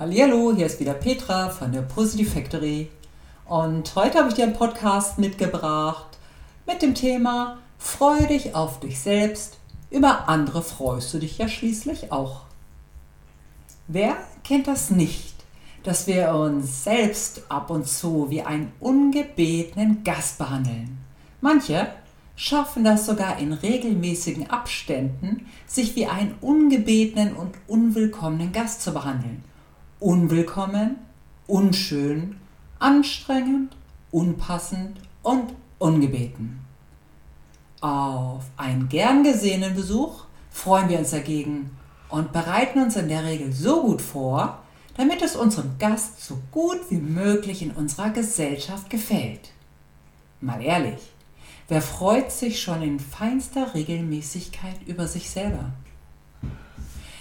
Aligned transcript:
Hallo, 0.00 0.54
hier 0.54 0.66
ist 0.66 0.78
wieder 0.78 0.94
Petra 0.94 1.48
von 1.48 1.72
der 1.72 1.82
Positive 1.82 2.30
Factory 2.30 2.88
und 3.46 3.96
heute 3.96 4.18
habe 4.18 4.28
ich 4.28 4.36
dir 4.36 4.44
einen 4.44 4.52
Podcast 4.52 5.18
mitgebracht 5.18 6.16
mit 6.68 6.82
dem 6.82 6.94
Thema 6.94 7.58
Freu 7.78 8.24
dich 8.28 8.54
auf 8.54 8.78
dich 8.78 9.00
selbst, 9.00 9.58
über 9.90 10.28
andere 10.28 10.62
freust 10.62 11.12
du 11.12 11.18
dich 11.18 11.38
ja 11.38 11.48
schließlich 11.48 12.12
auch. 12.12 12.42
Wer 13.88 14.16
kennt 14.44 14.68
das 14.68 14.90
nicht, 14.90 15.34
dass 15.82 16.06
wir 16.06 16.30
uns 16.32 16.84
selbst 16.84 17.42
ab 17.48 17.68
und 17.68 17.88
zu 17.88 18.30
wie 18.30 18.42
einen 18.42 18.70
ungebetenen 18.78 20.04
Gast 20.04 20.38
behandeln? 20.38 20.96
Manche 21.40 21.88
schaffen 22.36 22.84
das 22.84 23.04
sogar 23.04 23.40
in 23.40 23.52
regelmäßigen 23.52 24.48
Abständen, 24.48 25.48
sich 25.66 25.96
wie 25.96 26.06
einen 26.06 26.36
ungebetenen 26.40 27.34
und 27.34 27.56
unwillkommenen 27.66 28.52
Gast 28.52 28.82
zu 28.82 28.92
behandeln 28.92 29.42
unwillkommen, 30.00 30.96
unschön, 31.46 32.36
anstrengend, 32.78 33.76
unpassend 34.10 35.00
und 35.22 35.52
ungebeten. 35.78 36.60
Auf 37.80 38.44
einen 38.56 38.88
gern 38.88 39.22
gesehenen 39.22 39.74
Besuch 39.74 40.24
freuen 40.50 40.88
wir 40.88 40.98
uns 40.98 41.10
dagegen 41.10 41.70
und 42.08 42.32
bereiten 42.32 42.82
uns 42.82 42.96
in 42.96 43.08
der 43.08 43.24
Regel 43.24 43.52
so 43.52 43.82
gut 43.82 44.02
vor, 44.02 44.62
damit 44.96 45.22
es 45.22 45.36
unserem 45.36 45.78
Gast 45.78 46.24
so 46.24 46.38
gut 46.50 46.80
wie 46.90 46.96
möglich 46.96 47.62
in 47.62 47.70
unserer 47.70 48.10
Gesellschaft 48.10 48.90
gefällt. 48.90 49.50
Mal 50.40 50.60
ehrlich, 50.62 50.98
wer 51.68 51.82
freut 51.82 52.32
sich 52.32 52.60
schon 52.60 52.82
in 52.82 52.98
feinster 52.98 53.74
Regelmäßigkeit 53.74 54.76
über 54.86 55.06
sich 55.06 55.30
selber? 55.30 55.72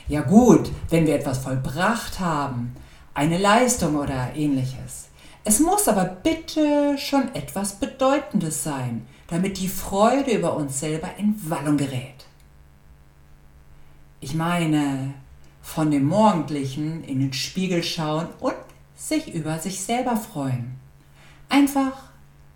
Ja 0.08 0.22
gut, 0.22 0.72
wenn 0.90 1.06
wir 1.06 1.16
etwas 1.16 1.40
vollbracht 1.40 2.20
haben, 2.20 2.76
eine 3.14 3.38
Leistung 3.38 3.96
oder 3.96 4.34
ähnliches. 4.36 5.10
Es 5.44 5.60
muss 5.60 5.88
aber 5.88 6.05
bitte 6.05 6.98
schon 6.98 7.34
etwas 7.36 7.74
Bedeutendes 7.74 8.64
sein, 8.64 9.05
damit 9.27 9.58
die 9.58 9.68
Freude 9.68 10.32
über 10.32 10.55
uns 10.55 10.80
selber 10.80 11.10
in 11.18 11.36
Wallung 11.49 11.77
gerät. 11.77 12.26
Ich 14.20 14.34
meine, 14.34 15.14
von 15.62 15.91
dem 15.91 16.05
Morgendlichen 16.05 17.04
in 17.04 17.20
den 17.20 17.34
Spiegel 17.34 17.84
schauen 17.84 18.27
und 18.40 18.55
sich 18.96 19.34
über 19.34 19.60
sich 19.60 19.82
selber 19.82 20.16
freuen. 20.16 20.76
Einfach, 21.49 21.94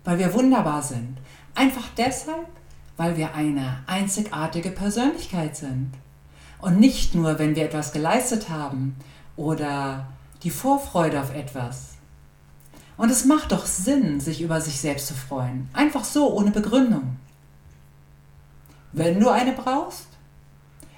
weil 0.04 0.18
wir 0.18 0.32
wunderbar 0.32 0.82
sind. 0.82 1.18
Einfach 1.54 1.88
deshalb, 1.96 2.48
weil 2.96 3.16
wir 3.16 3.34
eine 3.34 3.82
einzigartige 3.86 4.70
Persönlichkeit 4.70 5.56
sind. 5.56 5.92
Und 6.62 6.80
nicht 6.80 7.14
nur, 7.14 7.38
wenn 7.38 7.54
wir 7.54 7.64
etwas 7.64 7.92
geleistet 7.92 8.48
haben 8.48 8.96
oder 9.36 10.06
die 10.42 10.50
Vorfreude 10.50 11.20
auf 11.20 11.34
etwas. 11.34 11.96
Und 12.96 13.10
es 13.10 13.24
macht 13.24 13.52
doch 13.52 13.66
Sinn, 13.66 14.20
sich 14.20 14.40
über 14.40 14.60
sich 14.60 14.80
selbst 14.80 15.08
zu 15.08 15.14
freuen. 15.14 15.68
Einfach 15.72 16.04
so, 16.04 16.32
ohne 16.32 16.52
Begründung. 16.52 17.16
Wenn 18.92 19.18
du 19.18 19.28
eine 19.28 19.52
brauchst, 19.52 20.06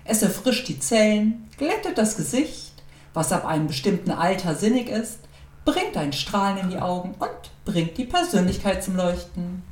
es 0.04 0.22
erfrischt 0.22 0.68
die 0.68 0.78
Zellen, 0.78 1.48
glättet 1.56 1.96
das 1.96 2.16
Gesicht, 2.16 2.82
was 3.14 3.32
ab 3.32 3.46
einem 3.46 3.66
bestimmten 3.66 4.10
Alter 4.10 4.54
sinnig 4.54 4.90
ist, 4.90 5.20
bringt 5.64 5.96
ein 5.96 6.12
Strahlen 6.12 6.58
in 6.58 6.70
die 6.70 6.78
Augen 6.78 7.14
und 7.18 7.50
bringt 7.64 7.96
die 7.96 8.04
Persönlichkeit 8.04 8.84
zum 8.84 8.96
Leuchten. 8.96 9.62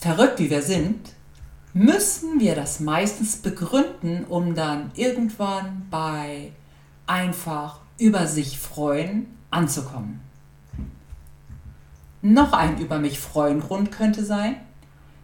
Verrückt 0.00 0.38
wie 0.38 0.48
wir 0.48 0.62
sind, 0.62 1.10
müssen 1.74 2.38
wir 2.38 2.54
das 2.54 2.80
meistens 2.80 3.36
begründen, 3.36 4.24
um 4.24 4.54
dann 4.54 4.90
irgendwann 4.94 5.86
bei 5.90 6.52
einfach 7.06 7.80
über 7.98 8.26
sich 8.26 8.58
freuen 8.58 9.26
anzukommen. 9.50 10.20
Noch 12.20 12.52
ein 12.52 12.78
über 12.78 12.98
mich 12.98 13.18
freuen 13.18 13.60
Grund 13.60 13.90
könnte 13.90 14.24
sein, 14.24 14.56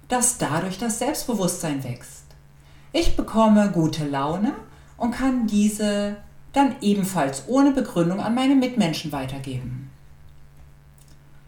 dass 0.09 0.39
dadurch 0.39 0.79
das 0.79 0.99
Selbstbewusstsein 0.99 1.85
wächst. 1.85 2.25
Ich 2.93 3.17
bekomme 3.17 3.71
gute 3.71 4.07
Laune 4.07 4.53
und 4.97 5.13
kann 5.13 5.47
diese 5.47 6.17
dann 6.53 6.77
ebenfalls 6.81 7.45
ohne 7.47 7.73
Begründung 7.73 8.21
an 8.21 8.35
meine 8.35 8.55
Mitmenschen 8.55 9.13
weitergeben. 9.13 9.91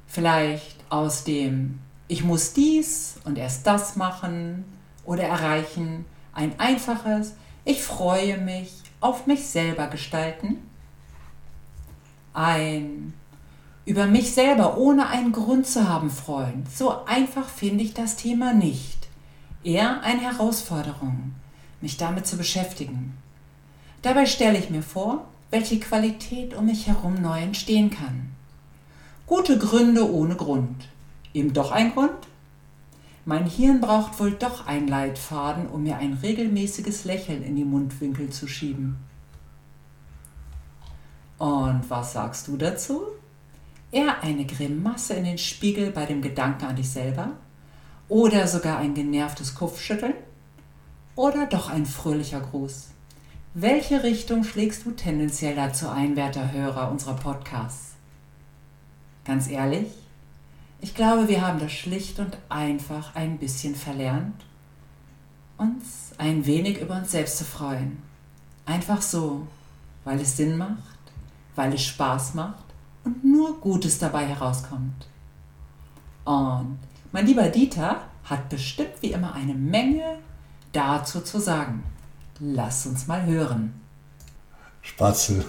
Vielleicht 0.06 0.76
aus 0.90 1.24
dem 1.24 1.78
Ich 2.06 2.22
muss 2.22 2.52
dies 2.52 3.16
und 3.24 3.38
erst 3.38 3.66
das 3.66 3.96
machen 3.96 4.64
oder 5.10 5.24
erreichen, 5.24 6.04
ein 6.32 6.58
einfaches 6.60 7.34
Ich 7.64 7.82
freue 7.82 8.38
mich 8.38 8.70
auf 9.00 9.26
mich 9.26 9.44
selber 9.44 9.88
gestalten, 9.88 10.58
ein 12.32 13.12
über 13.84 14.06
mich 14.06 14.32
selber 14.32 14.78
ohne 14.78 15.08
einen 15.08 15.32
Grund 15.32 15.66
zu 15.66 15.88
haben 15.88 16.10
freuen. 16.10 16.64
So 16.72 17.04
einfach 17.06 17.48
finde 17.48 17.82
ich 17.82 17.92
das 17.92 18.14
Thema 18.14 18.52
nicht. 18.54 19.08
Eher 19.64 20.00
eine 20.02 20.20
Herausforderung, 20.20 21.34
mich 21.80 21.96
damit 21.96 22.24
zu 22.24 22.36
beschäftigen. 22.36 23.18
Dabei 24.02 24.26
stelle 24.26 24.58
ich 24.58 24.70
mir 24.70 24.84
vor, 24.84 25.26
welche 25.50 25.80
Qualität 25.80 26.54
um 26.54 26.66
mich 26.66 26.86
herum 26.86 27.14
neu 27.20 27.40
entstehen 27.40 27.90
kann. 27.90 28.30
Gute 29.26 29.58
Gründe 29.58 30.08
ohne 30.08 30.36
Grund. 30.36 30.88
Eben 31.34 31.52
doch 31.52 31.72
ein 31.72 31.92
Grund? 31.92 32.29
Mein 33.24 33.46
Hirn 33.46 33.80
braucht 33.80 34.18
wohl 34.18 34.32
doch 34.32 34.66
einen 34.66 34.88
Leitfaden, 34.88 35.68
um 35.68 35.82
mir 35.82 35.98
ein 35.98 36.14
regelmäßiges 36.14 37.04
Lächeln 37.04 37.42
in 37.42 37.56
die 37.56 37.64
Mundwinkel 37.64 38.30
zu 38.30 38.48
schieben. 38.48 38.96
Und 41.38 41.88
was 41.88 42.12
sagst 42.14 42.48
du 42.48 42.56
dazu? 42.56 43.02
Eher 43.92 44.22
eine 44.22 44.46
Grimasse 44.46 45.14
in 45.14 45.24
den 45.24 45.38
Spiegel 45.38 45.90
bei 45.90 46.06
dem 46.06 46.22
Gedanken 46.22 46.64
an 46.66 46.76
dich 46.76 46.90
selber? 46.90 47.32
Oder 48.08 48.46
sogar 48.46 48.78
ein 48.78 48.94
genervtes 48.94 49.54
Kopfschütteln? 49.54 50.14
Oder 51.14 51.46
doch 51.46 51.70
ein 51.70 51.86
fröhlicher 51.86 52.40
Gruß? 52.40 52.88
Welche 53.54 54.02
Richtung 54.02 54.44
schlägst 54.44 54.86
du 54.86 54.92
tendenziell 54.92 55.56
dazu 55.56 55.88
ein, 55.88 56.16
werter 56.16 56.52
Hörer 56.52 56.90
unserer 56.90 57.14
Podcasts? 57.14 57.94
Ganz 59.24 59.48
ehrlich, 59.48 59.88
ich 60.80 60.94
glaube, 60.94 61.28
wir 61.28 61.46
haben 61.46 61.58
das 61.58 61.72
schlicht 61.72 62.18
und 62.18 62.38
einfach 62.48 63.14
ein 63.14 63.38
bisschen 63.38 63.74
verlernt, 63.74 64.44
uns 65.58 66.12
ein 66.16 66.46
wenig 66.46 66.80
über 66.80 66.96
uns 66.96 67.10
selbst 67.10 67.38
zu 67.38 67.44
freuen. 67.44 67.98
Einfach 68.64 69.02
so, 69.02 69.46
weil 70.04 70.20
es 70.20 70.36
Sinn 70.36 70.56
macht, 70.56 70.78
weil 71.54 71.74
es 71.74 71.84
Spaß 71.84 72.34
macht 72.34 72.64
und 73.04 73.24
nur 73.24 73.60
Gutes 73.60 73.98
dabei 73.98 74.26
herauskommt. 74.26 75.06
Und 76.24 76.78
mein 77.12 77.26
lieber 77.26 77.48
Dieter 77.48 78.02
hat 78.24 78.48
bestimmt 78.48 78.94
wie 79.00 79.12
immer 79.12 79.34
eine 79.34 79.54
Menge 79.54 80.18
dazu 80.72 81.20
zu 81.20 81.40
sagen. 81.40 81.82
Lass 82.38 82.86
uns 82.86 83.06
mal 83.06 83.26
hören. 83.26 83.74
Spatzel, 84.80 85.44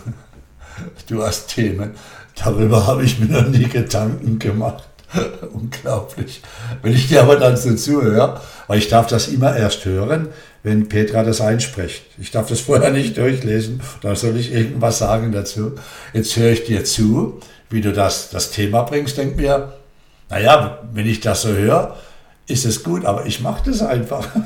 du 1.08 1.24
hast 1.24 1.48
Themen, 1.48 1.96
darüber 2.36 2.86
habe 2.86 3.06
ich 3.06 3.20
mir 3.20 3.28
noch 3.28 3.48
nie 3.48 3.70
Gedanken 3.70 4.40
gemacht. 4.40 4.91
Unglaublich. 5.54 6.42
Wenn 6.82 6.94
ich 6.94 7.08
dir 7.08 7.22
aber 7.22 7.36
dann 7.36 7.58
so 7.58 7.74
zuhöre, 7.76 8.42
weil 8.68 8.80
ich 8.80 8.88
darf 8.88 9.08
das 9.08 9.28
immer 9.28 9.56
erst 9.56 9.86
hören, 9.86 10.30
wenn 10.64 10.90
Petra 10.90 11.24
das 11.24 11.42
einspricht. 11.42 12.04
Ich 12.18 12.32
darf 12.32 12.48
das 12.48 12.62
vorher 12.62 12.92
nicht 12.92 13.18
durchlesen, 13.18 13.82
da 14.02 14.16
soll 14.16 14.38
ich 14.38 14.54
irgendwas 14.54 15.00
sagen 15.00 15.32
dazu. 15.32 15.74
Jetzt 16.14 16.36
höre 16.38 16.52
ich 16.52 16.66
dir 16.66 16.84
zu, 16.84 17.40
wie 17.70 17.82
du 17.82 17.92
das, 17.94 18.30
das 18.30 18.52
Thema 18.52 18.84
bringst, 18.84 19.18
denk 19.18 19.38
mir, 19.38 19.74
naja, 20.30 20.80
wenn 20.94 21.08
ich 21.08 21.20
das 21.20 21.42
so 21.42 21.50
höre, 21.50 21.98
ist 22.48 22.66
es 22.66 22.84
gut, 22.84 23.06
aber 23.06 23.26
ich 23.26 23.42
mache 23.42 23.70
das 23.70 23.82
einfach. 23.82 24.28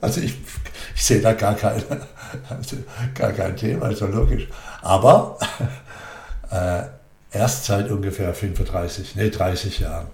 Also 0.00 0.20
ich, 0.20 0.34
ich 0.96 1.04
sehe 1.04 1.20
da 1.20 1.32
gar, 1.32 1.56
also 1.62 2.76
gar 3.14 3.30
kein 3.30 3.56
Thema, 3.56 3.86
ist 3.86 4.02
doch 4.02 4.10
logisch. 4.10 4.48
Aber 4.80 5.38
äh, 6.50 6.82
erst 7.32 7.64
seit 7.64 7.90
ungefähr 7.90 8.34
35, 8.34 9.16
nee 9.16 9.30
30 9.30 9.80
Jahren. 9.80 10.06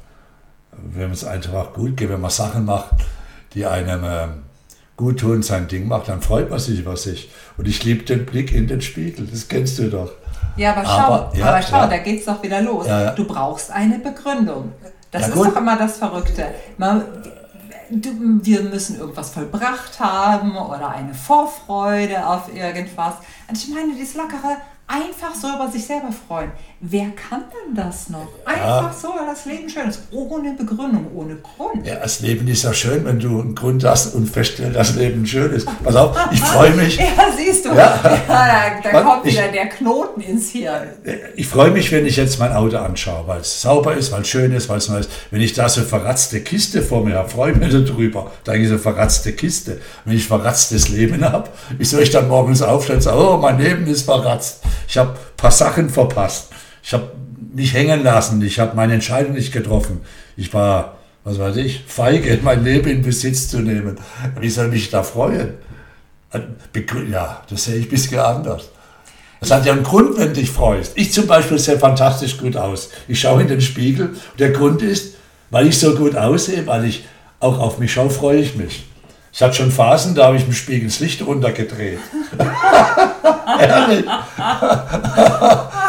Wenn 0.72 1.02
man 1.02 1.12
es 1.12 1.24
einfach 1.24 1.72
gut 1.72 1.96
geht, 1.96 2.08
wenn 2.08 2.20
man 2.20 2.30
Sachen 2.30 2.64
macht, 2.64 2.90
die 3.54 3.66
einem 3.66 4.04
äh, 4.04 4.28
gut 4.96 5.20
tun, 5.20 5.42
sein 5.42 5.68
Ding 5.68 5.88
macht, 5.88 6.08
dann 6.08 6.22
freut 6.22 6.50
man 6.50 6.58
sich 6.58 6.80
über 6.80 6.96
sich. 6.96 7.30
Und 7.56 7.66
ich 7.66 7.82
liebe 7.84 8.04
den 8.04 8.26
Blick 8.26 8.52
in 8.52 8.66
den 8.66 8.80
Spiegel, 8.80 9.26
das 9.26 9.48
kennst 9.48 9.78
du 9.78 9.90
doch. 9.90 10.12
Ja, 10.56 10.74
aber 10.74 10.84
schau, 10.84 11.12
aber, 11.14 11.36
ja, 11.36 11.46
aber 11.46 11.62
schau 11.62 11.76
ja. 11.76 11.86
da 11.86 11.98
geht 11.98 12.20
es 12.20 12.26
doch 12.26 12.42
wieder 12.42 12.60
los. 12.60 12.86
Ja, 12.86 13.12
du 13.12 13.24
brauchst 13.24 13.70
eine 13.70 13.98
Begründung. 13.98 14.72
Das 15.10 15.28
ist 15.28 15.36
doch 15.36 15.56
immer 15.56 15.76
das 15.76 15.98
Verrückte. 15.98 16.46
Man, 16.76 17.02
du, 17.90 18.10
wir 18.42 18.62
müssen 18.62 18.98
irgendwas 18.98 19.30
vollbracht 19.30 19.98
haben 19.98 20.56
oder 20.56 20.90
eine 20.90 21.14
Vorfreude 21.14 22.26
auf 22.26 22.54
irgendwas. 22.54 23.14
Und 23.48 23.56
ich 23.56 23.68
meine, 23.68 23.94
dieses 23.94 24.14
lockere, 24.16 24.58
Einfach 24.90 25.34
so 25.34 25.48
über 25.54 25.70
sich 25.70 25.84
selber 25.86 26.08
freuen. 26.26 26.50
Wer 26.80 27.08
kann 27.10 27.44
denn 27.52 27.74
das 27.74 28.08
noch? 28.08 28.26
Einfach 28.46 28.84
Ja. 28.84 28.94
so, 28.98 29.08
weil 29.08 29.26
das 29.26 29.44
Leben 29.44 29.68
schön 29.68 29.86
ist. 29.88 30.00
Ohne 30.12 30.54
Begründung, 30.54 31.08
ohne 31.14 31.36
Grund. 31.36 31.86
Ja, 31.86 31.96
das 31.96 32.20
Leben 32.20 32.48
ist 32.48 32.62
ja 32.62 32.72
schön, 32.72 33.04
wenn 33.04 33.18
du 33.18 33.38
einen 33.40 33.54
Grund 33.54 33.84
hast 33.84 34.14
und 34.14 34.30
feststellst, 34.30 34.76
dass 34.76 34.88
das 34.88 34.96
Leben 34.96 35.26
schön 35.26 35.52
ist. 35.52 35.68
Pass 35.84 35.94
auf, 35.94 36.16
ich 36.30 36.40
freue 36.54 36.70
mich. 36.70 36.96
Ja, 36.96 37.04
siehst 37.36 37.66
du. 37.66 37.70
Ja. 37.70 38.00
Ja, 38.28 38.80
da 38.82 38.90
da 38.90 39.02
kommt 39.02 39.26
Ich- 39.26 39.34
wieder 39.34 39.48
der 39.48 39.66
Knoten 39.68 40.22
ins 40.22 40.50
Hirn. 40.52 40.88
Ich 41.36 41.46
freue 41.48 41.70
mich, 41.70 41.92
wenn 41.92 42.06
ich 42.06 42.16
jetzt 42.16 42.38
mein 42.38 42.52
Auto 42.54 42.78
anschaue, 42.78 43.26
weil 43.26 43.40
es 43.40 43.60
sauber 43.60 43.94
ist, 43.94 44.10
weil 44.12 44.22
es 44.22 44.28
schön 44.28 44.52
ist, 44.52 44.70
weil 44.70 44.78
es 44.78 44.88
neu 44.88 45.00
ist. 45.00 45.10
Wenn 45.30 45.42
ich 45.42 45.52
da 45.52 45.68
so 45.68 45.82
verratzte 45.82 46.40
Kiste 46.40 46.80
vor 46.80 47.04
mir 47.04 47.16
habe, 47.16 47.28
freue 47.28 47.52
ich 47.52 47.58
mich 47.58 47.72
darüber. 47.72 48.30
Da 48.44 48.54
ich 48.54 48.66
so 48.68 48.78
verratzte 48.78 49.32
Kiste. 49.32 49.80
Wenn 50.06 50.16
ich 50.16 50.26
verratztes 50.26 50.88
Leben 50.88 51.22
habe, 51.24 51.50
wie 51.76 51.84
soll 51.84 52.00
ich 52.02 52.10
dann 52.10 52.26
morgens 52.28 52.62
aufstehen 52.62 52.96
und 52.96 53.02
sagen, 53.02 53.18
oh, 53.20 53.36
mein 53.36 53.58
Leben 53.58 53.86
ist 53.86 54.02
verratzt. 54.02 54.60
Ich 54.88 54.96
habe 54.96 55.10
ein 55.10 55.36
paar 55.36 55.50
Sachen 55.50 55.90
verpasst. 55.90 56.48
Ich 56.82 56.92
habe 56.94 57.12
mich 57.54 57.74
hängen 57.74 58.02
lassen. 58.02 58.40
Ich 58.42 58.58
habe 58.58 58.74
meine 58.74 58.94
Entscheidung 58.94 59.34
nicht 59.34 59.52
getroffen. 59.52 60.00
Ich 60.36 60.52
war, 60.54 60.96
was 61.24 61.38
weiß 61.38 61.56
ich, 61.56 61.84
feige, 61.86 62.38
mein 62.42 62.64
Leben 62.64 62.88
in 62.88 63.02
Besitz 63.02 63.48
zu 63.48 63.60
nehmen. 63.60 63.96
Wie 64.40 64.48
soll 64.50 64.66
ich 64.66 64.72
mich 64.72 64.90
da 64.90 65.02
freuen? 65.02 65.54
Begrü- 66.74 67.08
Ja, 67.10 67.42
das 67.48 67.64
sehe 67.64 67.76
ich 67.76 67.86
ein 67.86 67.90
bisschen 67.90 68.18
anders. 68.20 68.70
Das 69.40 69.50
hat 69.52 69.64
ja 69.66 69.72
einen 69.72 69.84
Grund, 69.84 70.16
wenn 70.18 70.28
du 70.28 70.34
dich 70.40 70.50
freust. 70.50 70.92
Ich 70.96 71.12
zum 71.12 71.26
Beispiel 71.26 71.58
sehe 71.58 71.78
fantastisch 71.78 72.38
gut 72.38 72.56
aus. 72.56 72.90
Ich 73.06 73.20
schaue 73.20 73.42
in 73.42 73.48
den 73.48 73.60
Spiegel. 73.60 74.16
Der 74.38 74.50
Grund 74.50 74.82
ist, 74.82 75.14
weil 75.50 75.68
ich 75.68 75.78
so 75.78 75.94
gut 75.94 76.16
aussehe, 76.16 76.66
weil 76.66 76.84
ich 76.86 77.04
auch 77.40 77.58
auf 77.60 77.78
mich 77.78 77.92
schaue, 77.92 78.10
freue 78.10 78.38
ich 78.40 78.56
mich. 78.56 78.84
Ich 79.32 79.40
hatte 79.42 79.54
schon 79.54 79.70
Phasen, 79.70 80.14
da 80.16 80.26
habe 80.26 80.36
ich 80.38 80.44
im 80.46 80.52
Spiegel 80.52 80.88
das 80.88 80.98
Licht 81.00 81.24
runtergedreht. 81.24 81.98
Ehrlich. 83.60 84.04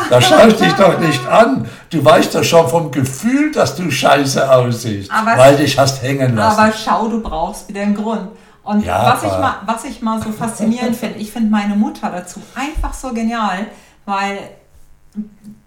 da 0.09 0.21
schaue 0.21 0.47
ich 0.47 0.55
dich 0.55 0.73
doch 0.73 0.97
nicht 0.99 1.27
an. 1.27 1.67
Du 1.89 2.03
weißt 2.03 2.35
doch 2.35 2.43
schon 2.43 2.67
vom 2.67 2.91
Gefühl, 2.91 3.51
dass 3.51 3.75
du 3.75 3.89
scheiße 3.89 4.49
aussiehst, 4.51 5.11
Aber- 5.11 5.37
weil 5.37 5.55
dich 5.57 5.77
hast 5.77 6.01
hängen 6.01 6.35
lassen. 6.35 6.59
Aber 6.59 6.71
schau, 6.73 7.07
du 7.07 7.21
brauchst 7.21 7.67
wieder 7.69 7.81
einen 7.81 7.95
Grund. 7.95 8.29
Und 8.63 8.85
Ja, 8.85 9.13
was, 9.13 9.23
ich 9.23 9.31
mal, 9.39 9.55
was 9.65 9.83
ich 9.85 10.01
mal 10.01 10.21
so 10.21 10.31
faszinierend 10.31 10.95
finde, 10.95 11.17
ich 11.17 11.31
finde 11.31 11.49
meine 11.49 11.75
Mutter 11.75 12.09
dazu 12.11 12.39
einfach 12.53 12.93
so 12.93 13.11
genial, 13.13 13.65
weil 14.05 14.37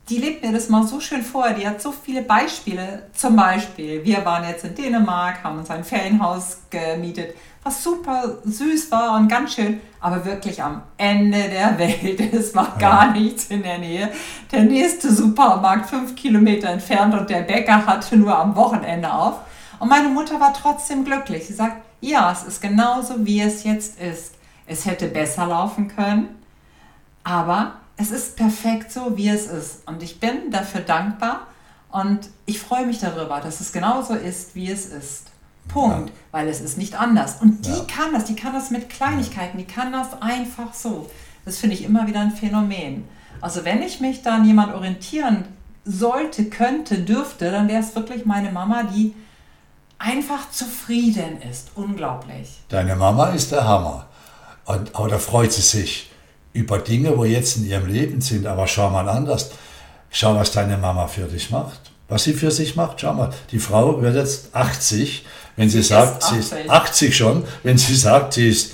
die 0.09 0.19
lebt 0.19 0.45
mir 0.45 0.53
das 0.53 0.69
mal 0.69 0.87
so 0.87 1.01
schön 1.01 1.23
vor. 1.23 1.51
Die 1.51 1.67
hat 1.67 1.81
so 1.81 1.93
viele 1.93 2.23
Beispiele. 2.23 3.05
Zum 3.15 3.35
Beispiel, 3.35 4.05
wir 4.05 4.25
waren 4.25 4.47
jetzt 4.49 4.65
in 4.65 4.75
Dänemark, 4.75 5.43
haben 5.43 5.59
uns 5.59 5.71
ein 5.71 5.83
Ferienhaus 5.85 6.59
gemietet, 6.71 7.35
was 7.63 7.83
super 7.83 8.39
süß 8.45 8.91
war 8.91 9.17
und 9.17 9.29
ganz 9.29 9.55
schön, 9.55 9.81
aber 10.01 10.25
wirklich 10.25 10.63
am 10.63 10.83
Ende 10.97 11.49
der 11.49 11.79
Welt. 11.79 12.21
Es 12.33 12.55
war 12.55 12.77
gar 12.79 13.13
nichts 13.13 13.47
in 13.47 13.63
der 13.63 13.79
Nähe. 13.79 14.11
Der 14.51 14.63
nächste 14.63 15.13
Supermarkt 15.13 15.89
fünf 15.89 16.17
Kilometer 16.17 16.69
entfernt 16.69 17.15
und 17.15 17.31
der 17.31 17.43
Bäcker 17.43 17.87
hatte 17.87 18.17
nur 18.17 18.37
am 18.37 18.57
Wochenende 18.57 19.13
auf. 19.13 19.41
Und 19.79 19.89
meine 19.89 20.09
Mutter 20.09 20.41
war 20.41 20.53
trotzdem 20.53 21.05
glücklich. 21.05 21.47
Sie 21.47 21.55
sagt, 21.55 21.83
ja, 22.01 22.33
es 22.33 22.43
ist 22.45 22.61
genauso, 22.61 23.25
wie 23.25 23.41
es 23.41 23.65
jetzt 23.65 24.01
ist. 24.01 24.35
Es 24.67 24.87
hätte 24.87 25.09
besser 25.09 25.47
laufen 25.47 25.89
können, 25.89 26.29
aber 27.25 27.75
es 27.97 28.11
ist 28.11 28.37
perfekt 28.37 28.91
so, 28.91 29.17
wie 29.17 29.29
es 29.29 29.47
ist. 29.47 29.87
Und 29.87 30.03
ich 30.03 30.19
bin 30.19 30.51
dafür 30.51 30.81
dankbar 30.81 31.47
und 31.91 32.29
ich 32.47 32.59
freue 32.61 32.87
mich 32.87 33.01
darüber, 33.01 33.41
dass 33.41 33.61
es 33.61 33.73
genauso 33.73 34.15
ist, 34.15 34.55
wie 34.55 34.71
es 34.71 34.87
ist. 34.87 35.32
Punkt. 35.69 36.13
Weil 36.31 36.49
es 36.49 36.61
ist 36.61 36.79
nicht 36.79 36.95
anders. 36.99 37.37
Und 37.41 37.67
die 37.67 37.71
Ja. 37.71 37.85
kann 37.95 38.13
das, 38.13 38.25
die 38.27 38.37
kann 38.37 38.53
das 38.53 38.71
mit 38.71 38.89
Kleinigkeiten, 38.91 39.59
die 39.59 39.65
kann 39.65 39.93
das 39.93 40.09
einfach 40.21 40.75
so. 40.75 41.11
Das 41.45 41.59
finde 41.59 41.75
ich 41.77 41.85
immer 41.85 42.07
wieder 42.07 42.21
ein 42.21 42.31
Phänomen. 42.33 43.05
Also 43.41 43.65
wenn 43.65 43.83
ich 43.83 44.01
mich 44.01 44.23
dann 44.23 44.45
jemand 44.45 44.75
orientieren 44.75 45.45
sollte, 45.85 46.45
könnte, 46.45 46.99
dürfte, 47.01 47.51
dann 47.51 47.69
wäre 47.69 47.83
es 47.83 47.95
wirklich 47.97 48.25
meine 48.25 48.53
Mama, 48.53 48.85
die 48.85 49.15
einfach 49.99 50.51
zufrieden 50.51 51.41
ist. 51.51 51.71
Unglaublich. 51.75 52.61
Deine 52.69 52.95
Mama 52.97 53.31
ist 53.31 53.51
der 53.53 53.67
Hammer. 53.67 54.07
Und, 54.65 54.95
aber 54.95 55.09
da 55.09 55.19
freut 55.19 55.53
sie 55.53 55.63
sich 55.63 56.11
über 56.53 56.79
Dinge, 56.79 57.17
wo 57.17 57.25
jetzt 57.25 57.57
in 57.57 57.67
ihrem 57.67 57.87
Leben 57.87 58.21
sind. 58.21 58.47
Aber 58.47 58.67
schau 58.67 58.91
mal 58.91 59.09
anders. 59.09 59.51
Schau, 60.11 60.35
was 60.37 60.53
deine 60.53 60.77
Mama 60.77 61.07
für 61.09 61.25
dich 61.25 61.51
macht. 61.51 61.91
Was 62.09 62.25
sie 62.25 62.35
für 62.35 62.51
sich 62.51 62.77
macht, 62.77 63.01
schau 63.01 63.15
mal. 63.15 63.31
Die 63.51 63.59
Frau 63.59 64.03
wird 64.03 64.15
jetzt 64.15 64.55
80, 64.55 65.25
wenn 65.57 65.69
sie 65.71 65.83
sagt, 65.83 66.23
sie 66.23 66.39
ist 66.39 66.53
80. 66.53 66.71
80 66.71 67.17
schon, 67.17 67.45
wenn 67.63 67.79
sie 67.79 67.95
sagt, 67.95 68.35
sie 68.35 68.49
ist 68.49 68.73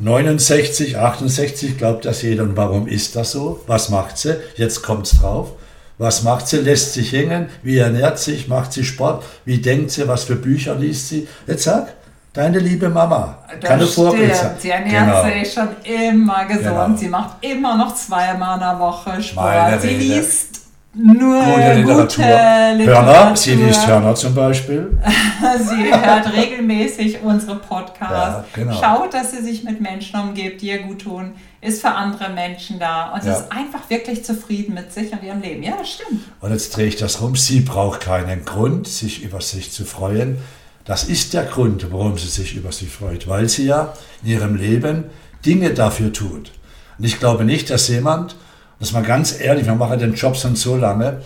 69, 0.00 0.96
68, 0.98 1.78
glaubt 1.78 2.04
das 2.04 2.22
jeder. 2.22 2.42
Und 2.44 2.56
warum 2.56 2.86
ist 2.88 3.14
das 3.16 3.32
so? 3.32 3.60
Was 3.66 3.88
macht 3.90 4.18
sie? 4.18 4.36
Jetzt 4.56 4.82
kommt's 4.82 5.18
drauf. 5.20 5.52
Was 5.98 6.24
macht 6.24 6.48
sie? 6.48 6.56
Lässt 6.58 6.94
sich 6.94 7.12
hängen? 7.12 7.48
Wie 7.62 7.78
ernährt 7.78 8.18
sich? 8.18 8.48
Macht 8.48 8.72
sie 8.72 8.84
Sport? 8.84 9.24
Wie 9.44 9.58
denkt 9.58 9.92
sie? 9.92 10.08
Was 10.08 10.24
für 10.24 10.34
Bücher 10.36 10.74
liest 10.74 11.08
sie? 11.08 11.28
Jetzt 11.46 11.64
sag, 11.64 11.94
deine 12.32 12.58
liebe 12.58 12.88
Mama. 12.88 13.38
Das 13.60 13.70
Keine 13.70 13.86
Vorbild 13.86 14.34
sein. 14.34 14.56
Sie 14.58 14.70
ernährt 14.70 15.06
Genau. 15.06 15.22
sich 15.42 15.52
schon 15.52 15.68
immer 15.84 16.44
gesund. 16.46 16.64
Genau. 16.64 16.96
Sie 16.96 17.08
macht 17.08 17.36
immer 17.44 17.76
noch 17.76 17.94
zweimal 17.94 18.54
in 18.54 18.60
der 18.60 18.78
Woche 18.80 19.22
Sport. 19.22 19.46
Meine 19.46 19.80
sie 19.80 19.88
Rede. 19.88 19.98
liest 20.16 20.60
nur 20.94 21.42
Gute 21.42 21.72
Literatur. 21.74 22.24
gute 22.24 22.74
Literatur. 22.76 23.14
Hörner, 23.14 23.36
sie 23.36 23.54
liest 23.54 23.86
Hörner 23.86 24.14
zum 24.14 24.34
Beispiel. 24.34 24.98
Sie 25.58 25.92
hört 25.92 26.32
regelmäßig 26.34 27.20
unsere 27.22 27.56
Podcasts. 27.56 28.08
Ja, 28.10 28.44
genau. 28.54 28.80
Schaut, 28.80 29.12
dass 29.14 29.32
sie 29.32 29.42
sich 29.42 29.64
mit 29.64 29.80
Menschen 29.80 30.18
umgibt, 30.18 30.62
die 30.62 30.68
ihr 30.68 30.78
gut 30.82 31.02
tun. 31.02 31.32
Ist 31.60 31.80
für 31.80 31.90
andere 31.90 32.30
Menschen 32.30 32.78
da 32.78 33.12
und 33.12 33.24
Ja. 33.24 33.32
ist 33.34 33.50
einfach 33.52 33.88
wirklich 33.88 34.24
zufrieden 34.24 34.74
mit 34.74 34.92
sich 34.92 35.12
und 35.12 35.22
ihrem 35.22 35.40
Leben. 35.40 35.62
Ja, 35.62 35.72
das 35.78 35.90
stimmt. 35.90 36.22
Und 36.40 36.50
jetzt 36.52 36.76
drehe 36.76 36.86
ich 36.86 36.96
das 36.96 37.20
rum. 37.20 37.36
Sie 37.36 37.60
braucht 37.60 38.00
keinen 38.00 38.44
Grund, 38.44 38.86
sich 38.88 39.22
über 39.22 39.40
sich 39.40 39.72
zu 39.72 39.84
freuen. 39.84 40.38
Das 40.84 41.04
ist 41.04 41.32
der 41.34 41.44
Grund, 41.44 41.86
warum 41.92 42.18
sie 42.18 42.28
sich 42.28 42.54
über 42.54 42.70
sich 42.72 42.90
freut, 42.90 43.26
weil 43.28 43.48
sie 43.48 43.66
ja 43.66 43.94
in 44.22 44.30
ihrem 44.30 44.54
Leben 44.56 45.04
Dinge 45.44 45.70
dafür 45.70 46.12
tut. 46.12 46.50
Und 46.98 47.04
ich 47.04 47.18
glaube 47.18 47.44
nicht, 47.44 47.70
dass 47.70 47.88
jemand, 47.88 48.36
das 48.78 48.92
mal 48.92 49.02
ganz 49.02 49.40
ehrlich, 49.40 49.66
wir 49.66 49.74
machen 49.74 49.98
den 49.98 50.14
Job 50.14 50.36
schon 50.36 50.56
so 50.56 50.76
lange, 50.76 51.22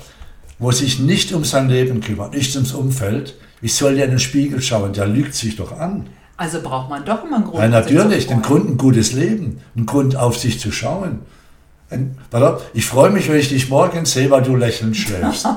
wo 0.58 0.70
sich 0.72 0.98
nicht 0.98 1.32
um 1.32 1.44
sein 1.44 1.68
Leben 1.68 2.00
kümmert, 2.00 2.34
nicht 2.34 2.54
ums 2.56 2.72
Umfeld, 2.72 3.34
wie 3.60 3.68
soll 3.68 3.96
der 3.96 4.04
in 4.04 4.10
den 4.10 4.18
Spiegel 4.18 4.60
schauen? 4.62 4.92
Der 4.92 5.06
lügt 5.06 5.34
sich 5.34 5.56
doch 5.56 5.72
an. 5.72 6.06
Also 6.36 6.60
braucht 6.62 6.88
man 6.88 7.04
doch 7.04 7.24
immer 7.24 7.36
einen 7.36 7.44
Grund. 7.44 7.62
Ja, 7.62 7.68
natürlich, 7.68 8.28
den 8.28 8.42
freuen. 8.42 8.42
Grund, 8.42 8.70
ein 8.70 8.78
gutes 8.78 9.12
Leben, 9.12 9.60
ein 9.76 9.86
Grund 9.86 10.14
auf 10.14 10.38
sich 10.38 10.60
zu 10.60 10.70
schauen. 10.70 11.20
Ich 12.74 12.84
freue 12.86 13.10
mich, 13.10 13.28
wenn 13.30 13.38
ich 13.38 13.48
dich 13.48 13.70
morgen 13.70 14.04
sehe, 14.04 14.30
weil 14.30 14.42
du 14.42 14.56
lächelnd 14.56 14.96
schläfst. 14.96 15.46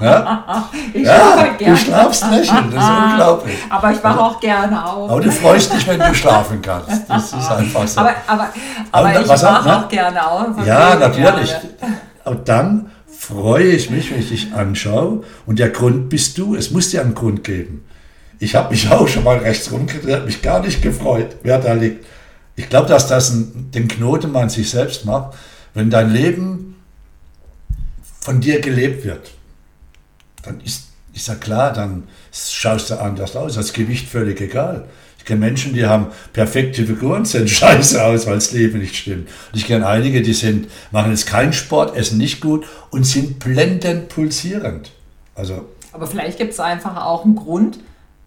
Ja, 0.00 0.68
Ich 0.92 1.02
ja 1.04 1.54
du 1.58 1.76
schlafst 1.76 2.24
lächelnd, 2.30 2.72
das 2.74 2.84
ist 2.84 2.90
unglaublich. 2.90 3.56
Aber 3.68 3.92
ich 3.92 4.02
wache 4.02 4.20
auch 4.20 4.40
gerne 4.40 4.84
auf. 4.84 5.10
Aber 5.10 5.20
du 5.20 5.30
freust 5.30 5.72
dich, 5.72 5.86
wenn 5.86 5.98
du 5.98 6.14
schlafen 6.14 6.60
kannst. 6.62 7.08
Das 7.08 7.32
ist 7.32 7.50
einfach 7.50 7.86
so. 7.86 8.00
Aber, 8.00 8.14
aber, 8.26 8.48
aber 8.90 9.08
Aber 9.08 9.20
ich 9.20 9.30
auch, 9.30 9.42
wache 9.42 9.68
ne? 9.68 9.78
auch 9.78 9.88
gerne 9.88 10.26
auf. 10.26 10.66
ja, 10.66 10.94
natürlich. 10.96 11.50
gerne. 11.50 11.96
Und 12.24 12.48
dann 12.48 12.90
freue 13.06 13.64
ich 13.64 13.90
mich, 13.90 14.10
wenn 14.10 14.20
ich 14.20 14.28
dich 14.28 14.54
anschaue. 14.54 15.22
Und 15.46 15.58
der 15.58 15.70
Grund 15.70 16.08
bist 16.08 16.38
du. 16.38 16.54
Es 16.54 16.70
muss 16.70 16.90
dir 16.90 17.00
einen 17.00 17.14
Grund 17.14 17.44
geben. 17.44 17.84
Ich 18.38 18.54
habe 18.56 18.70
mich 18.70 18.90
auch 18.90 19.06
schon 19.08 19.24
mal 19.24 19.38
rechts 19.38 19.70
rumgedreht, 19.70 20.26
mich 20.26 20.42
gar 20.42 20.60
nicht 20.60 20.82
gefreut, 20.82 21.36
wer 21.42 21.58
da 21.58 21.72
liegt. 21.74 22.04
Ich 22.56 22.68
glaube, 22.68 22.88
dass 22.88 23.06
das 23.06 23.30
ein, 23.30 23.70
den 23.72 23.88
Knoten 23.88 24.32
man 24.32 24.48
sich 24.50 24.68
selbst 24.70 25.04
macht, 25.04 25.34
wenn 25.74 25.90
dein 25.90 26.12
Leben 26.12 26.76
von 28.20 28.40
dir 28.40 28.60
gelebt 28.60 29.04
wird. 29.04 29.32
Dann 30.42 30.60
ist, 30.60 30.88
ist 31.12 31.28
ja 31.28 31.34
klar, 31.34 31.72
dann 31.72 32.04
schaust 32.32 32.90
du 32.90 33.00
anders 33.00 33.36
aus. 33.36 33.54
Das 33.54 33.72
Gewicht 33.72 34.08
völlig 34.08 34.40
egal. 34.40 34.88
Ich 35.18 35.24
kenne 35.24 35.40
Menschen, 35.40 35.72
die 35.72 35.86
haben 35.86 36.08
perfekte 36.32 36.84
Figuren, 36.84 37.24
sehen 37.24 37.46
scheiße 37.48 38.02
aus, 38.04 38.26
weil 38.26 38.34
das 38.34 38.52
Leben 38.52 38.80
nicht 38.80 38.96
stimmt. 38.96 39.28
Und 39.52 39.58
ich 39.58 39.66
kenne 39.66 39.86
einige, 39.86 40.20
die 40.22 40.32
sind, 40.32 40.68
machen 40.90 41.12
jetzt 41.12 41.26
keinen 41.26 41.52
Sport, 41.52 41.96
essen 41.96 42.18
nicht 42.18 42.40
gut 42.40 42.66
und 42.90 43.04
sind 43.04 43.38
blendend 43.38 44.08
pulsierend. 44.08 44.90
Also 45.34 45.68
Aber 45.92 46.06
vielleicht 46.06 46.38
gibt 46.38 46.52
es 46.52 46.60
einfach 46.60 47.04
auch 47.04 47.24
einen 47.24 47.36
Grund, 47.36 47.78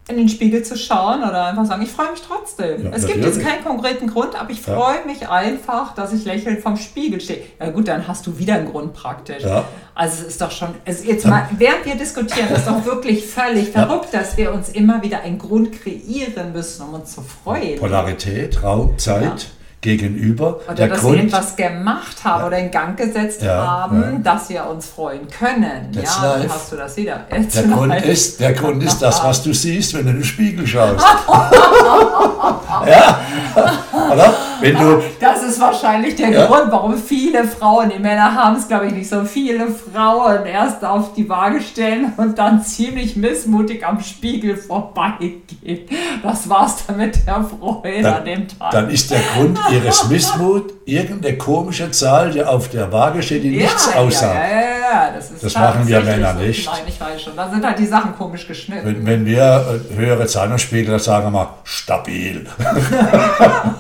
in 0.08 0.18
den 0.18 0.30
Spiegel 0.30 0.62
zu 0.62 0.78
schauen 0.78 1.24
oder 1.24 1.46
einfach 1.46 1.66
sagen, 1.66 1.82
ich 1.82 1.90
freue 1.92 2.12
mich 2.12 2.22
trotzdem. 2.22 2.84
Ja, 2.86 2.92
es 2.94 3.08
gibt 3.08 3.26
jetzt 3.26 3.42
keinen 3.42 3.64
konkreten 3.64 4.06
Grund, 4.08 4.40
aber 4.40 4.52
ich 4.52 4.66
Ja. 4.66 4.76
freue 4.76 5.04
mich 5.08 5.28
einfach, 5.28 5.96
dass 5.96 6.14
ich 6.14 6.26
lächelnd 6.26 6.60
vom 6.62 6.78
Spiegel 6.78 7.20
stehe. 7.20 7.40
Ja 7.60 7.72
gut, 7.72 7.88
dann 7.88 8.08
hast 8.08 8.28
du 8.28 8.38
wieder 8.38 8.54
einen 8.56 8.70
Grund 8.72 8.94
praktisch. 8.94 9.44
Ja. 9.44 9.66
Also 9.96 10.22
es 10.22 10.28
ist 10.30 10.42
doch 10.42 10.52
schon, 10.52 10.70
jetzt 10.86 11.26
mal, 11.26 11.48
während 11.58 11.86
wir 11.86 11.96
diskutieren, 11.96 12.50
ist 12.54 12.68
doch 12.68 12.86
wirklich 12.86 13.26
völlig 13.26 13.70
verrückt, 13.72 14.10
dass 14.14 14.38
wir 14.38 14.54
uns 14.54 14.70
immer 14.70 15.02
wieder 15.02 15.22
einen 15.22 15.40
Grund 15.40 15.72
kreieren 15.72 16.52
müssen, 16.54 16.84
um 16.84 16.94
uns 16.96 17.16
zu 17.16 17.22
freuen. 17.22 17.80
Polarität, 17.80 18.62
Raum, 18.62 18.98
Zeit, 19.00 19.24
Ja. 19.24 19.36
Gegenüber. 19.86 20.60
Oder 20.66 20.74
der 20.76 20.88
dass 20.90 21.00
Grund, 21.02 21.16
wir 21.18 21.24
etwas 21.26 21.56
gemacht 21.56 22.18
haben 22.24 22.42
Ja. 22.42 22.48
oder 22.48 22.58
in 22.58 22.72
Gang 22.72 22.98
gesetzt 22.98 23.42
Ja, 23.44 23.56
haben, 23.66 24.02
ja. 24.02 24.12
dass 24.34 24.50
wir 24.50 24.66
uns 24.68 24.88
freuen 24.88 25.28
können. 25.30 25.92
That's 25.94 26.18
ja, 26.22 26.36
life. 26.36 26.50
hast 26.54 26.72
du 26.72 26.76
das 26.76 26.98
wieder. 26.98 27.20
der, 27.32 27.40
It's 27.40 27.56
Grund 27.72 27.94
life. 27.94 28.08
ist, 28.08 28.40
der 28.40 28.54
Grund 28.54 28.84
ist 28.84 29.00
das, 29.02 29.24
was 29.24 29.44
du 29.44 29.54
siehst, 29.54 29.94
wenn 29.94 30.04
du 30.06 30.10
in 30.10 30.16
den 30.18 30.26
Spiegel 30.26 30.66
schaust. 30.68 31.06
ja, 32.88 33.20
oder? 34.12 34.34
Wenn 34.62 34.76
du, 34.78 35.02
Das 35.20 35.44
ist 35.44 35.60
wahrscheinlich 35.60 36.16
der 36.16 36.30
Ja. 36.30 36.46
Grund, 36.48 36.72
warum 36.72 36.98
viele 36.98 37.44
Frauen, 37.46 37.90
die 37.96 38.00
Männer 38.00 38.34
haben 38.34 38.56
es 38.56 38.68
glaube 38.68 38.88
ich 38.88 38.94
nicht 38.94 39.10
so 39.10 39.24
viele 39.24 39.68
Frauen, 39.68 40.46
erst 40.46 40.84
auf 40.84 41.14
die 41.14 41.28
Waage 41.30 41.62
stellen 41.62 42.14
und 42.18 42.38
dann 42.38 42.64
ziemlich 42.64 43.16
missmutig 43.16 43.86
am 43.86 44.00
Spiegel 44.02 44.56
vorbeigehen. 44.58 45.82
Das 46.24 46.50
war's 46.50 46.86
dann 46.88 46.98
mit 46.98 47.16
der 47.28 47.44
Freude 47.44 48.02
Dann- 48.02 48.14
an 48.14 48.26
dem 48.26 48.48
Tag. 48.48 48.72
dann 48.72 48.90
ist 48.90 49.12
der 49.12 49.20
Grund 49.36 49.60
ihres 49.72 50.08
Missmut 50.10 50.74
irgendeine 50.86 51.38
komische 51.38 51.90
Zahl, 51.92 52.32
die 52.32 52.44
auf 52.44 52.70
der 52.70 52.92
Waage 52.92 53.22
steht, 53.24 53.44
die 53.44 53.50
nichts 53.58 53.90
ja, 53.94 54.00
aussagt. 54.02 54.36
Ja, 54.36 54.75
ja, 54.92 55.12
das 55.16 55.32
ist 55.32 55.44
Das 55.44 55.54
machen 55.56 55.88
wir 55.88 56.02
Männer 56.02 56.34
so. 56.34 56.40
nicht. 56.40 56.66
Nein, 56.66 56.82
ich 56.88 57.00
weiß 57.00 57.22
schon. 57.22 57.36
Da 57.36 57.50
sind 57.50 57.66
halt 57.66 57.80
die 57.80 57.86
Sachen 57.86 58.16
komisch 58.16 58.48
geschnitten. 58.48 58.86
Wenn, 58.86 59.06
wenn 59.06 59.26
wir 59.26 59.82
äh, 59.92 59.96
höhere 59.96 60.26
Zahnspiegel, 60.26 60.92
dann 60.92 61.00
sagen 61.00 61.32
wir 61.32 61.54
stabil. 61.64 62.46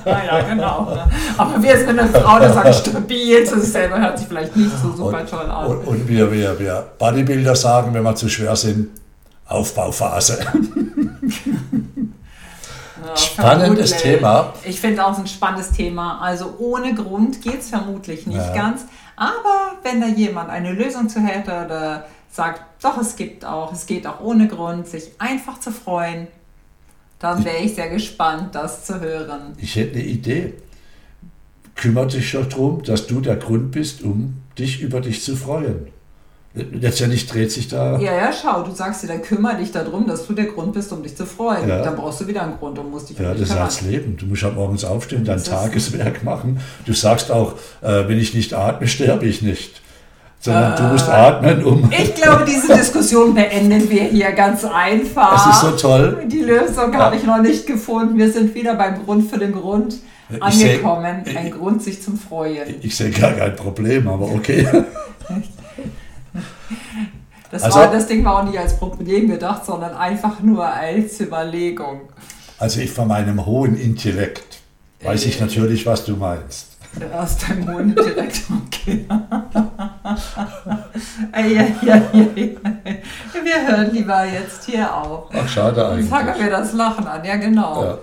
Ja, 0.05 0.23
ja, 0.23 0.41
genau. 0.41 0.95
Aber 1.35 1.63
wir 1.63 1.77
sind 1.77 1.89
eine 1.89 2.07
Frau, 2.07 2.39
die 2.39 2.53
sagt 2.53 2.75
stabil 2.75 3.43
zu 3.43 3.59
sich 3.59 3.71
selber, 3.71 3.99
hört 3.99 4.19
sich 4.19 4.27
vielleicht 4.27 4.55
nicht 4.55 4.71
so 4.79 4.91
super 4.91 5.25
toll 5.25 5.49
an. 5.49 5.65
Und, 5.65 5.87
und 5.87 6.07
wir, 6.07 6.31
wir, 6.31 6.59
wir 6.59 6.85
Bodybuilder 6.99 7.55
sagen, 7.55 7.91
wenn 7.93 8.03
wir 8.03 8.15
zu 8.15 8.29
schwer 8.29 8.55
sind, 8.55 8.89
Aufbauphase. 9.47 10.45
Spannendes 13.15 13.91
vermutlich. 13.91 14.17
Thema. 14.19 14.53
Ich 14.63 14.79
finde 14.79 15.05
auch 15.05 15.17
ein 15.17 15.27
spannendes 15.27 15.71
Thema. 15.71 16.19
Also 16.21 16.55
ohne 16.59 16.93
Grund 16.95 17.41
geht 17.41 17.59
es 17.59 17.69
vermutlich 17.69 18.25
nicht 18.27 18.37
Ja. 18.37 18.53
ganz. 18.53 18.85
Aber 19.15 19.73
wenn 19.83 20.01
da 20.01 20.07
jemand 20.07 20.49
eine 20.49 20.73
Lösung 20.73 21.07
zu 21.09 21.19
hätte 21.19 21.51
oder 21.65 22.05
sagt, 22.31 22.61
doch, 22.83 22.97
es 22.97 23.15
gibt 23.15 23.45
auch, 23.45 23.71
es 23.71 23.85
geht 23.85 24.05
auch 24.07 24.19
ohne 24.19 24.47
Grund, 24.47 24.87
sich 24.87 25.11
einfach 25.19 25.59
zu 25.59 25.71
freuen, 25.71 26.27
dann 27.19 27.43
wäre 27.45 27.57
ich 27.57 27.75
sehr 27.75 27.89
gespannt, 27.89 28.53
das 28.53 28.85
zu 28.85 28.99
hören. 28.99 29.53
Ich 29.57 29.75
hätte 29.75 29.93
eine 29.95 30.03
Idee. 30.03 30.53
Kümmert 31.75 32.13
dich 32.13 32.31
doch 32.31 32.45
darum, 32.47 32.83
dass 32.83 33.07
du 33.07 33.19
der 33.21 33.35
Grund 33.37 33.71
bist, 33.71 34.01
um 34.03 34.41
dich 34.57 34.81
über 34.81 35.01
dich 35.01 35.23
zu 35.23 35.35
freuen. 35.35 35.87
Letztendlich 36.71 37.27
dreht 37.27 37.51
sich 37.51 37.67
da. 37.67 37.99
Ja, 37.99 38.13
ja, 38.15 38.29
schau, 38.31 38.63
du 38.63 38.71
sagst 38.71 39.03
dir, 39.03 39.07
dann 39.07 39.21
kümmere 39.21 39.57
dich 39.57 39.73
darum, 39.73 40.07
dass 40.07 40.25
du 40.25 40.31
der 40.33 40.45
Grund 40.45 40.73
bist, 40.73 40.89
um 40.93 41.03
dich 41.03 41.15
zu 41.15 41.25
freuen. 41.25 41.67
Ja. 41.67 41.81
Dann 41.81 41.97
brauchst 41.97 42.21
du 42.21 42.27
wieder 42.27 42.43
einen 42.43 42.57
Grund 42.57 42.79
und 42.79 42.89
musst 42.91 43.09
dich 43.09 43.19
Ja, 43.19 43.33
das 43.33 43.41
ist 43.49 43.55
das 43.55 43.81
Leben. 43.81 44.15
Du 44.15 44.25
musst 44.25 44.41
ja 44.43 44.49
morgens 44.51 44.85
aufstehen, 44.85 45.25
dein 45.25 45.35
Das 45.35 45.43
Tageswerk 45.45 46.23
machen. 46.23 46.61
Du 46.85 46.93
sagst 46.93 47.29
auch, 47.29 47.55
äh, 47.81 48.07
wenn 48.07 48.17
ich 48.17 48.33
nicht 48.33 48.53
atme, 48.53 48.87
sterbe 48.87 49.25
ich 49.25 49.41
nicht. 49.41 49.81
Sondern 50.39 50.77
du 50.77 50.83
musst 50.93 51.07
Äh, 51.09 51.11
atmen, 51.11 51.63
um. 51.65 51.89
Ich 51.91 52.15
glaube, 52.15 52.45
diese 52.45 52.73
Diskussion 52.73 53.33
beenden 53.33 53.89
wir 53.89 54.03
hier 54.03 54.31
ganz 54.31 54.63
einfach. 54.63 55.49
Es 55.49 55.55
ist 55.55 55.61
so 55.61 55.71
toll. 55.71 56.23
Die 56.27 56.39
Lösung 56.41 56.95
habe 56.95 57.17
ich 57.17 57.23
noch 57.25 57.41
nicht 57.41 57.67
gefunden. 57.67 58.17
Wir 58.17 58.31
sind 58.31 58.55
wieder 58.55 58.75
beim 58.75 59.03
Grund 59.03 59.29
für 59.29 59.39
den 59.39 59.51
Grund 59.53 59.95
Ich 60.29 60.55
seh- 60.55 60.69
angekommen. 60.75 61.23
ich- 61.25 61.37
Ein 61.37 61.51
Grund, 61.51 61.83
sich 61.83 62.01
zum 62.01 62.17
Freuen. 62.17 62.75
Ich 62.81 62.95
sehe 62.95 63.09
gar 63.11 63.31
kein 63.33 63.55
Problem, 63.55 64.07
aber 64.07 64.25
okay. 64.31 64.65
Das, 67.55 67.63
Also- 67.63 67.79
war, 67.79 67.91
das 67.91 68.07
Ding 68.07 68.25
war 68.25 68.39
auch 68.39 68.43
nicht 68.43 68.59
als 68.59 68.75
Problem 68.77 69.29
gedacht, 69.29 69.65
sondern 69.65 69.95
einfach 69.95 70.41
nur 70.41 70.65
als 70.67 71.21
Überlegung. 71.21 72.01
Also 72.59 72.81
ich 72.81 72.91
von 72.91 73.07
meinem 73.07 73.45
hohen 73.45 73.77
Intellekt 73.77 74.61
weiß 75.01 75.25
ich 75.25 75.39
natürlich, 75.39 75.85
was 75.85 76.03
du 76.03 76.17
meinst. 76.17 76.71
Aus 77.17 77.37
deinem 77.37 77.65
Mund 77.65 77.97
direkt. 77.97 78.41
Okay. 78.65 79.05
Ei, 81.31 81.59
ei, 81.59 81.75
ei. 81.81 82.57
Wir 83.43 83.67
hören 83.67 83.91
lieber 83.93 84.25
jetzt 84.25 84.65
hier 84.65 84.93
auf. 84.93 85.29
Ach, 85.33 85.47
schade 85.47 85.95
Jetzt 85.97 86.09
fangen 86.09 86.29
eigentlich. 86.29 86.43
wir 86.45 86.51
das 86.51 86.73
Lachen 86.73 87.07
an. 87.07 87.23
Ja, 87.23 87.35
genau. 87.37 87.97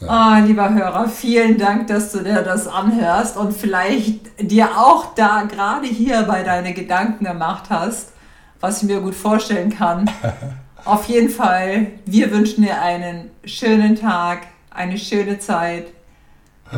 Ja. 0.00 0.08
Ah, 0.08 0.38
lieber 0.38 0.72
Hörer, 0.72 1.08
vielen 1.08 1.58
Dank, 1.58 1.88
dass 1.88 2.12
du 2.12 2.20
dir 2.20 2.42
das 2.42 2.68
anhörst 2.68 3.36
und 3.36 3.52
vielleicht 3.52 4.20
dir 4.40 4.68
auch 4.76 5.14
da 5.16 5.42
gerade 5.42 5.86
hier 5.88 6.22
bei 6.22 6.44
deine 6.44 6.72
Gedanken 6.72 7.24
gemacht 7.24 7.64
hast, 7.70 8.12
was 8.60 8.82
ich 8.82 8.88
mir 8.88 9.00
gut 9.00 9.14
vorstellen 9.14 9.70
kann. 9.70 10.10
Auf 10.84 11.06
jeden 11.06 11.28
Fall, 11.28 11.88
wir 12.06 12.30
wünschen 12.30 12.62
dir 12.62 12.80
einen 12.80 13.30
schönen 13.44 13.96
Tag, 13.96 14.46
eine 14.70 14.96
schöne 14.96 15.38
Zeit. 15.38 15.88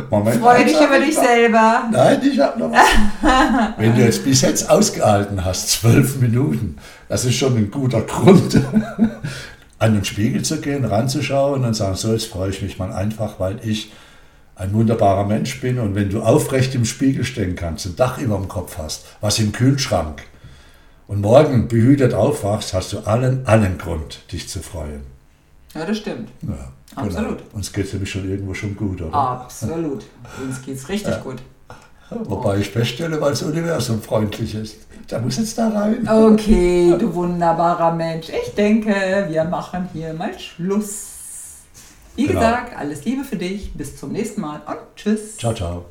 Moment. 0.08 0.40
Freue 0.40 0.64
dich 0.64 0.80
über 0.80 0.98
dich 1.00 1.16
selber. 1.16 1.88
Nein, 1.90 2.20
ich 2.22 2.38
habe 2.38 2.58
noch 2.58 2.70
was. 2.70 2.86
Wenn 3.76 3.94
du 3.94 4.02
jetzt 4.02 4.24
bis 4.24 4.40
jetzt 4.42 4.70
ausgehalten 4.70 5.44
hast, 5.44 5.68
zwölf 5.68 6.16
Minuten, 6.20 6.76
das 7.08 7.24
ist 7.24 7.34
schon 7.34 7.56
ein 7.56 7.70
guter 7.70 8.02
Grund, 8.02 8.60
an 9.78 9.94
den 9.94 10.04
Spiegel 10.04 10.42
zu 10.42 10.60
gehen, 10.60 10.84
ranzuschauen 10.84 11.64
und 11.64 11.74
sagen, 11.74 11.96
so, 11.96 12.12
jetzt 12.12 12.26
freue 12.26 12.50
ich 12.50 12.62
mich 12.62 12.78
mal 12.78 12.92
einfach, 12.92 13.40
weil 13.40 13.58
ich 13.64 13.92
ein 14.54 14.72
wunderbarer 14.74 15.24
Mensch 15.24 15.60
bin 15.60 15.78
und 15.78 15.94
wenn 15.94 16.10
du 16.10 16.22
aufrecht 16.22 16.74
im 16.74 16.84
Spiegel 16.84 17.24
stehen 17.24 17.56
kannst, 17.56 17.86
ein 17.86 17.96
Dach 17.96 18.18
über 18.18 18.36
dem 18.36 18.46
Kopf 18.46 18.76
hast, 18.78 19.06
was 19.20 19.38
im 19.38 19.52
Kühlschrank 19.52 20.22
und 21.10 21.20
morgen 21.22 21.66
behütet 21.66 22.14
aufwachst, 22.14 22.72
hast 22.72 22.92
du 22.92 23.00
allen, 23.00 23.44
allen 23.44 23.78
Grund, 23.78 24.20
dich 24.30 24.48
zu 24.48 24.60
freuen. 24.60 25.02
Ja, 25.74 25.84
das 25.84 25.98
stimmt. 25.98 26.28
Ja, 26.42 26.70
Absolut. 26.94 27.38
Genau. 27.38 27.50
Uns 27.54 27.72
geht 27.72 27.86
es 27.86 27.92
nämlich 27.92 28.10
schon 28.12 28.30
irgendwo 28.30 28.54
schon 28.54 28.76
gut, 28.76 29.02
oder? 29.02 29.12
Absolut. 29.12 30.04
Uns 30.40 30.62
geht's 30.62 30.88
richtig 30.88 31.20
gut. 31.24 31.42
Wobei 32.10 32.58
ich 32.58 32.70
feststelle, 32.70 33.20
weil 33.20 33.30
das 33.30 33.42
Universum 33.42 34.00
freundlich 34.00 34.54
ist. 34.54 34.76
Da 35.08 35.18
muss 35.18 35.36
jetzt 35.38 35.58
da 35.58 35.68
rein. 35.68 36.08
Okay, 36.08 36.94
du 36.96 37.12
wunderbarer 37.12 37.92
Mensch. 37.92 38.28
Ich 38.28 38.54
denke, 38.54 38.94
wir 39.28 39.44
machen 39.44 39.88
hier 39.92 40.14
mal 40.14 40.38
Schluss. 40.38 41.08
Wie 42.14 42.26
Genau. 42.28 42.38
gesagt, 42.38 42.76
alles 42.78 43.04
Liebe 43.04 43.24
für 43.24 43.36
dich. 43.36 43.72
Bis 43.74 43.96
zum 43.96 44.12
nächsten 44.12 44.40
Mal 44.42 44.60
und 44.64 44.78
tschüss. 44.94 45.36
Ciao, 45.38 45.54
ciao. 45.54 45.84